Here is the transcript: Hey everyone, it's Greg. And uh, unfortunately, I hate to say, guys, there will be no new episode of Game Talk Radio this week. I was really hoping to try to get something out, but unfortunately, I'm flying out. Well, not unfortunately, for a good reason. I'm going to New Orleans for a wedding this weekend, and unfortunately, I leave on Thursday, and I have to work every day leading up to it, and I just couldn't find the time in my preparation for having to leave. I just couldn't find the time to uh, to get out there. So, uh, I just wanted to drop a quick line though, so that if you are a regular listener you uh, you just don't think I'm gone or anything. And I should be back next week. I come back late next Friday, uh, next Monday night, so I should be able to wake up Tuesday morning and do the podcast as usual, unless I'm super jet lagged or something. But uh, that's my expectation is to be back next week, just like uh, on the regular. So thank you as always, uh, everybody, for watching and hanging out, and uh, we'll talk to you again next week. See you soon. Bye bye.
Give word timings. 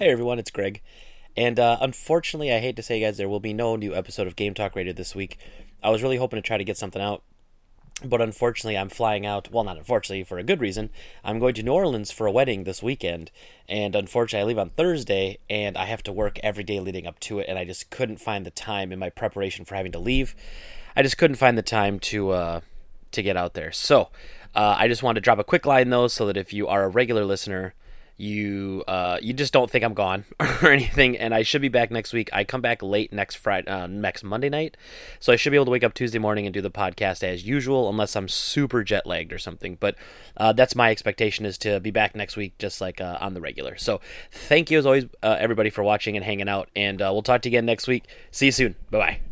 Hey 0.00 0.08
everyone, 0.08 0.38
it's 0.38 0.50
Greg. 0.50 0.80
And 1.36 1.60
uh, 1.60 1.76
unfortunately, 1.78 2.50
I 2.50 2.60
hate 2.60 2.74
to 2.76 2.82
say, 2.82 3.02
guys, 3.02 3.18
there 3.18 3.28
will 3.28 3.38
be 3.38 3.52
no 3.52 3.76
new 3.76 3.94
episode 3.94 4.26
of 4.26 4.34
Game 4.34 4.54
Talk 4.54 4.74
Radio 4.74 4.94
this 4.94 5.14
week. 5.14 5.36
I 5.82 5.90
was 5.90 6.02
really 6.02 6.16
hoping 6.16 6.38
to 6.38 6.42
try 6.42 6.56
to 6.56 6.64
get 6.64 6.78
something 6.78 7.02
out, 7.02 7.22
but 8.02 8.22
unfortunately, 8.22 8.78
I'm 8.78 8.88
flying 8.88 9.26
out. 9.26 9.52
Well, 9.52 9.62
not 9.62 9.76
unfortunately, 9.76 10.24
for 10.24 10.38
a 10.38 10.42
good 10.42 10.62
reason. 10.62 10.88
I'm 11.22 11.38
going 11.38 11.52
to 11.52 11.62
New 11.62 11.74
Orleans 11.74 12.10
for 12.10 12.26
a 12.26 12.32
wedding 12.32 12.64
this 12.64 12.82
weekend, 12.82 13.30
and 13.68 13.94
unfortunately, 13.94 14.42
I 14.42 14.48
leave 14.48 14.58
on 14.58 14.70
Thursday, 14.70 15.36
and 15.50 15.76
I 15.76 15.84
have 15.84 16.02
to 16.04 16.12
work 16.12 16.38
every 16.42 16.64
day 16.64 16.80
leading 16.80 17.06
up 17.06 17.20
to 17.20 17.40
it, 17.40 17.46
and 17.46 17.58
I 17.58 17.66
just 17.66 17.90
couldn't 17.90 18.22
find 18.22 18.46
the 18.46 18.50
time 18.50 18.92
in 18.92 18.98
my 18.98 19.10
preparation 19.10 19.66
for 19.66 19.74
having 19.74 19.92
to 19.92 19.98
leave. 19.98 20.34
I 20.96 21.02
just 21.02 21.18
couldn't 21.18 21.36
find 21.36 21.58
the 21.58 21.62
time 21.62 22.00
to 22.00 22.30
uh, 22.30 22.60
to 23.10 23.22
get 23.22 23.36
out 23.36 23.52
there. 23.52 23.70
So, 23.70 24.08
uh, 24.54 24.76
I 24.78 24.88
just 24.88 25.02
wanted 25.02 25.20
to 25.20 25.24
drop 25.24 25.38
a 25.38 25.44
quick 25.44 25.66
line 25.66 25.90
though, 25.90 26.08
so 26.08 26.24
that 26.24 26.38
if 26.38 26.54
you 26.54 26.68
are 26.68 26.84
a 26.84 26.88
regular 26.88 27.26
listener 27.26 27.74
you 28.20 28.84
uh, 28.86 29.18
you 29.22 29.32
just 29.32 29.52
don't 29.52 29.70
think 29.70 29.84
I'm 29.84 29.94
gone 29.94 30.24
or 30.40 30.70
anything. 30.70 31.16
And 31.16 31.34
I 31.34 31.42
should 31.42 31.62
be 31.62 31.68
back 31.68 31.90
next 31.90 32.12
week. 32.12 32.30
I 32.32 32.44
come 32.44 32.60
back 32.60 32.82
late 32.82 33.12
next 33.12 33.36
Friday, 33.36 33.70
uh, 33.70 33.86
next 33.86 34.22
Monday 34.22 34.48
night, 34.48 34.76
so 35.18 35.32
I 35.32 35.36
should 35.36 35.50
be 35.50 35.56
able 35.56 35.66
to 35.66 35.70
wake 35.70 35.84
up 35.84 35.94
Tuesday 35.94 36.18
morning 36.18 36.46
and 36.46 36.52
do 36.52 36.60
the 36.60 36.70
podcast 36.70 37.22
as 37.22 37.44
usual, 37.44 37.88
unless 37.88 38.14
I'm 38.14 38.28
super 38.28 38.84
jet 38.84 39.06
lagged 39.06 39.32
or 39.32 39.38
something. 39.38 39.76
But 39.80 39.96
uh, 40.36 40.52
that's 40.52 40.76
my 40.76 40.90
expectation 40.90 41.46
is 41.46 41.58
to 41.58 41.80
be 41.80 41.90
back 41.90 42.14
next 42.14 42.36
week, 42.36 42.56
just 42.58 42.80
like 42.80 43.00
uh, 43.00 43.18
on 43.20 43.34
the 43.34 43.40
regular. 43.40 43.76
So 43.76 44.00
thank 44.30 44.70
you 44.70 44.78
as 44.78 44.86
always, 44.86 45.06
uh, 45.22 45.36
everybody, 45.38 45.70
for 45.70 45.82
watching 45.82 46.16
and 46.16 46.24
hanging 46.24 46.48
out, 46.48 46.68
and 46.76 47.00
uh, 47.00 47.10
we'll 47.12 47.22
talk 47.22 47.42
to 47.42 47.48
you 47.48 47.56
again 47.56 47.66
next 47.66 47.86
week. 47.86 48.04
See 48.30 48.46
you 48.46 48.52
soon. 48.52 48.76
Bye 48.90 48.98
bye. 48.98 49.29